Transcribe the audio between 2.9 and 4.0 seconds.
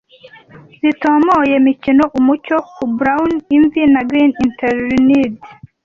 brown imvi